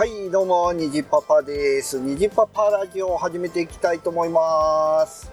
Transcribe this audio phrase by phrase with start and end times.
[0.00, 2.00] はいどうも、にじパパです。
[2.00, 5.30] にじパパラジオを始めていきたいと思います。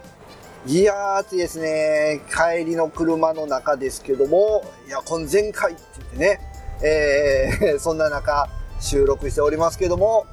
[0.65, 2.19] いやー、暑いですね。
[2.29, 6.39] 帰りの車の中ですけども、エアコン全開って言ってね、
[6.83, 8.49] えー、 そんな中、
[8.81, 10.25] 収録しておりますけども、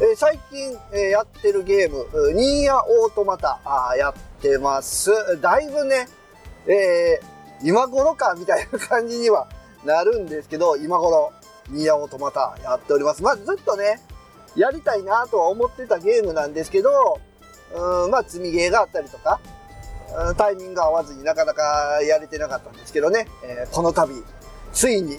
[0.00, 5.10] えー最近、えーやってるゲーム、ニーヤオートマタ、あやってます。
[5.40, 6.06] だいぶね、
[6.68, 9.48] えー今頃か、みたいな感じには
[9.84, 11.32] なるんですけど、今頃、
[11.70, 13.22] ニーヤオートマタやっております。
[13.22, 14.00] まあ、ずっとね、
[14.56, 17.20] やりたいなとは思ってたゲームなんですけど、
[17.72, 19.40] うん、まあ、積みゲーがあったりとか、
[20.36, 24.12] タイミング合わずになかなかやれてなかったんですけどね、えーこの度、
[24.72, 25.16] ついに、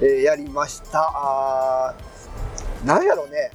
[0.00, 1.12] えーやりました。
[1.14, 1.94] あ
[2.86, 3.50] なんやろね、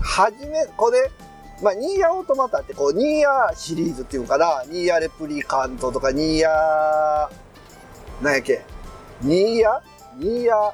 [0.00, 1.10] はじめ、これ、
[1.62, 7.30] まあ、ニーヤオートマタってこう、ニーヤシリーズっていうかな、ニーヤレプリカントとか、ニーヤ、
[8.20, 8.64] なんやっけ、
[9.20, 9.80] ニーヤ？
[10.16, 10.72] ニーヤ、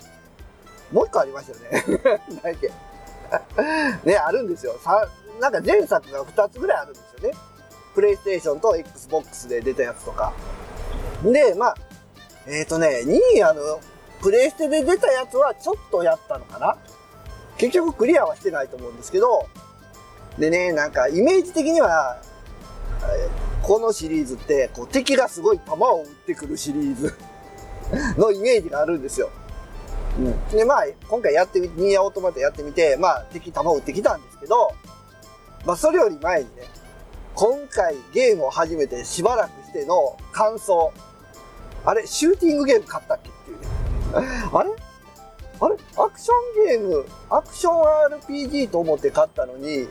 [0.92, 2.00] もう一個ありましたよね。
[2.42, 4.08] 何やっけ。
[4.10, 4.78] ね、あるんですよ。
[4.82, 5.06] さ
[5.40, 7.36] なんか前作が2つぐらいあるんですよね。
[7.94, 10.32] プレイステーションと Xbox で出たやつとか。
[11.22, 11.76] で、まあ、
[12.46, 13.80] えっ、ー、とね、ニーヤの
[14.22, 16.76] プレイステで出たやつはちょっとやったのかな
[17.56, 19.46] 結局クリアはしてないと思うんですけど、
[20.38, 22.20] でね、なんかイメージ的には、
[23.62, 27.14] このシリーズってこう敵がすごい弾を撃ってくるシリーズ
[28.16, 29.30] のイメージがあるんですよ。
[30.18, 34.72] うん、で、まあ、今回やってみ、ニーヤオートマタやってみて、まあ、敵弾を撃ってきたんですけど、
[35.64, 36.62] まあ、それより前にね、
[37.34, 40.92] 今回ゲームを始めてしばらくしての感想。
[41.84, 43.66] あれ、シューティングゲーム買ったっけっていうね。
[44.52, 44.70] あれ？
[45.60, 45.76] あれ？
[45.96, 46.32] アクショ
[46.64, 49.88] ンゲーム、アクション RPG と思って買ったのに、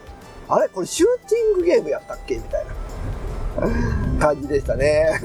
[0.50, 0.68] あれ？
[0.68, 2.36] これシューティングゲームやったっけ？
[2.36, 5.20] みたいな 感じでしたね。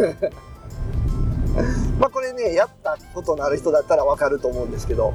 [1.99, 5.13] まあこれね、やったことのある人だったらわかると思うんですけど、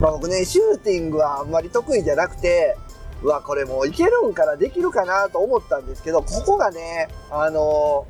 [0.00, 2.76] まあ僕ね、シューティングはあんまり得意じゃなくて、
[3.22, 8.06] うわ、これもういけるんかな、できるかなと思ったんですけど、ここがね、あの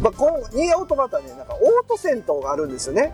[0.00, 3.12] まあ、このニーヤオートマタね、なんかオート戦闘があるんですよね。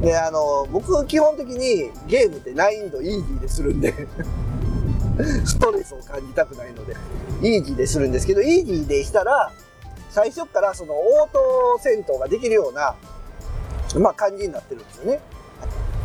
[0.00, 3.92] で、あの、僕基本的にゲームって難易度イージーでするんで、
[5.44, 6.96] ストレスを感じたくないので、
[7.42, 9.52] イージーでするんですけど、イージーでしたら、
[10.18, 12.96] 最初からそのオート戦闘ができるような、
[14.00, 15.20] まあ感じになってるんですよね。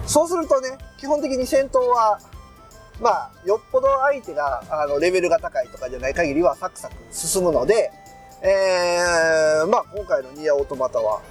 [0.05, 2.19] そうするとね、基本的に戦闘は、
[3.01, 7.91] まあ、よっぽど相手が、あの、レベルが高いとかじゃない限りはサクサク進むので、
[8.43, 11.21] えー、まあ今回のニアオートマタは、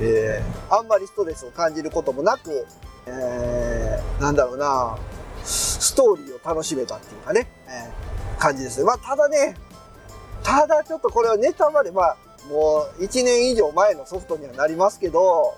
[0.00, 2.66] えー、あんまりストレスを感じることもなく、
[3.04, 4.96] えー、なんだろうな、
[5.44, 8.86] ストーリーを楽しめたっていうかね、えー感じですね。
[8.86, 9.54] まあただね、
[10.42, 12.16] ただちょっとこれはネタバレ、まあ
[12.48, 15.56] もう1年以上前のソフトにはなりますけど、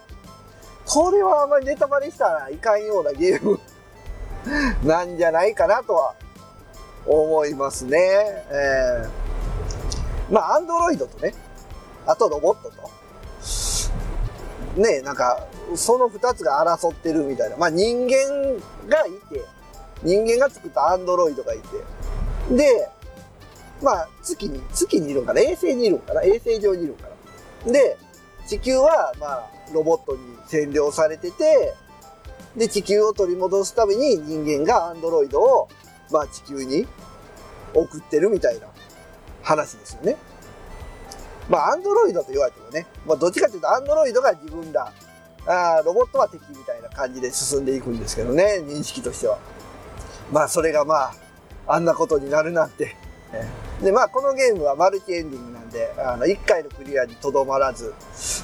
[0.86, 3.60] これはあんまりネタバレしたらいかんようなゲーム
[4.84, 6.14] なんじゃないかなとは
[7.06, 7.98] 思いますね。
[7.98, 11.34] えー、まあ、アンドロイドとね、
[12.06, 12.90] あとロボットと、
[14.80, 17.56] ね、なんか、その二つが争ってるみたいな。
[17.56, 19.44] まあ、人間がいて、
[20.02, 22.88] 人間が作ったアンドロイドがいて、で、
[23.82, 25.40] まあ、月に、月にいるんかな？
[25.40, 26.22] 衛星にいるんかな？
[26.22, 27.08] 衛星上にいるんか
[27.66, 27.72] な？
[27.72, 27.96] で、
[28.46, 31.74] 地球は、まあ、ロボットに占領されてて、
[32.56, 35.68] で、地球を取り戻すために人間がアンドロイドを、
[36.10, 36.86] まあ、地球に
[37.74, 38.66] 送ってるみたいな
[39.42, 40.16] 話ですよね。
[41.48, 44.92] まあ、アンドロイドと言われてもね、まあ、どっちかというと、アンドロイドが自分だ。
[45.44, 49.38] あーロボットは敵みたいな感じで進んでいくんですけどね、認識としては。
[50.30, 51.14] まあ、それがまあ、
[51.66, 52.94] あんなことになるなんて。
[53.82, 57.94] で、まあ、このゲームはマルチエンディングなんで、あの、1回のクリアにとどまらず、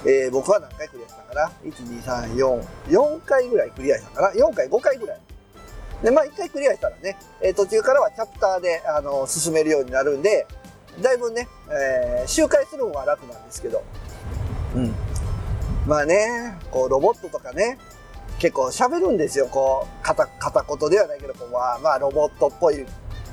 [0.05, 5.21] えー僕は何回クリアしたかな ?1、2、3、4、4回ぐらいクリアしたかな ?4 回、5回ぐらい。
[6.03, 10.47] で、まあ、1回クリアしたらね、えー途中からはチャプターで、あの、進めるようになるんで、
[11.03, 13.83] だいぶね、えー周回するのは楽なんですけど、
[14.75, 14.95] うん。
[15.87, 17.79] まあね、こう、ロボットとかね、
[18.39, 22.85] 結構喋るんですよ、こう、片、片言ではないけど、こう、まあ、まあ、ロボットっぽい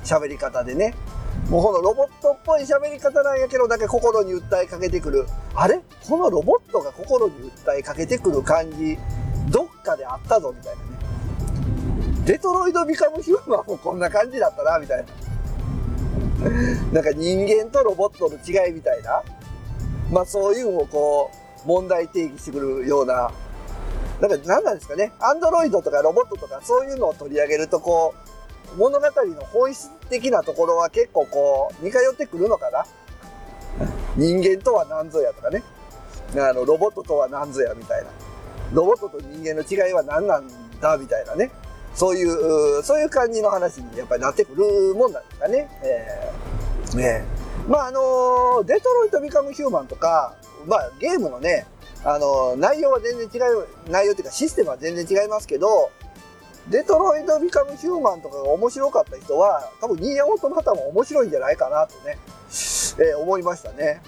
[0.03, 0.93] 喋り方でね。
[1.49, 5.25] もうこのロボットっぽい喋り方なんやけど、だけ心に訴えかけてくる。
[5.53, 5.79] あれ？
[6.07, 8.97] このロボットが心に訴えかけてくる感じ、
[9.51, 10.89] どっかであったぞ、みたいなね。
[12.25, 15.05] デトロイド・ビカム・ヒューマンもこんな感じだったな、みたいな。
[16.91, 19.23] なんか人間とロボットの違いみたいな。
[20.11, 21.29] まあそういうのをこ
[21.63, 23.31] う、問題定義してくるような。
[24.19, 25.11] なんか何なんですかね？
[25.19, 28.34] アンドロイドとかロボットとかそういうのを取り上げるとこう、
[28.77, 32.85] 物語の本質的なところは結構こう、似通ってくるのかな？
[34.15, 35.63] 人間とは何ぞやとかね。
[36.35, 38.09] あの、ロボットとは何ぞやみたいな。
[38.73, 40.47] ロボットと人間の違いは何なん
[40.79, 41.51] だみたいなね。
[41.93, 45.69] そういう、そういう感じの話にやっぱりなってくるもんなんですかね。
[45.83, 47.25] えー、ね
[47.67, 50.35] まああのデトロイト・ビカム・ヒューマンとか、
[50.67, 51.65] まあゲームのね、
[52.03, 55.89] あの内容は全然違う、内容っていうかシステムは全然違いますけど、
[56.69, 62.17] デトロイト・ビカム・ヒューマンとかが面白かった人は、多分ニーヤオートマタも面白いんじゃないかなとね、
[62.97, 64.01] えー思いましたね。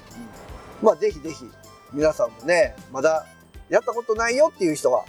[0.82, 1.46] まあぜひぜひ、
[1.94, 3.26] 皆さんもね、まだ
[3.70, 5.06] やったことないよっていう人は、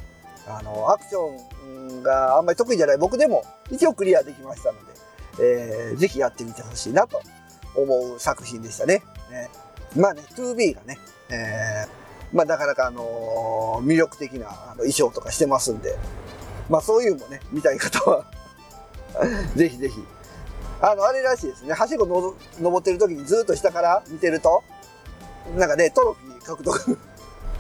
[0.47, 4.93] あの、アクションがあんまり得意じゃない僕でも一応クリアできましたので、
[5.41, 7.23] えーぜひやってみてほしいなと
[7.75, 9.03] 思う作品でしたね。
[9.31, 9.49] ね
[9.97, 10.99] まあね、2B がね、
[11.31, 11.89] えー
[12.31, 15.97] まあなかなかあのー魅力的なあの衣装とかしてますんで、
[16.69, 18.25] まあそういうのもね、見たい方は、
[19.57, 20.05] ぜひぜひ。
[20.81, 21.73] あの、あれらしいですね。
[21.73, 24.63] はしごの登ってる時にずっと下から見てると、
[25.57, 26.99] なんかね、トロフィー獲得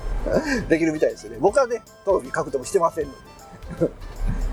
[0.69, 1.39] できるみたいですよね。
[1.41, 3.19] 僕はね、トロフィー獲得してませんので、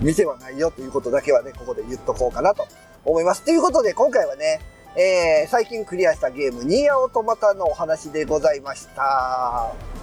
[0.00, 2.66] 見てはないよということだけはね、ここで言っとこうかなと
[3.04, 3.42] 思います。
[3.42, 4.60] ということで、今回はね、
[4.96, 9.95] えー最近クリアしたゲーム、ニーヤオトマタのお話でございました。